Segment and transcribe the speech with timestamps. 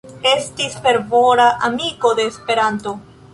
[0.27, 2.97] Estis fervora amiko de Esperanto.